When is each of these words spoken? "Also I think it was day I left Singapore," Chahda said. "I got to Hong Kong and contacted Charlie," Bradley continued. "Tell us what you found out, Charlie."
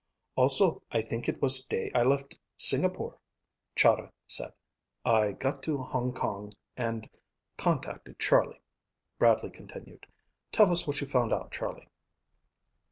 "Also 0.35 0.81
I 0.91 1.03
think 1.03 1.29
it 1.29 1.43
was 1.43 1.63
day 1.63 1.91
I 1.93 2.01
left 2.01 2.39
Singapore," 2.57 3.19
Chahda 3.75 4.11
said. 4.25 4.51
"I 5.05 5.33
got 5.33 5.61
to 5.61 5.77
Hong 5.77 6.11
Kong 6.11 6.51
and 6.75 7.07
contacted 7.55 8.17
Charlie," 8.17 8.61
Bradley 9.19 9.51
continued. 9.51 10.07
"Tell 10.51 10.71
us 10.71 10.87
what 10.87 11.01
you 11.01 11.07
found 11.07 11.31
out, 11.31 11.51
Charlie." 11.51 11.87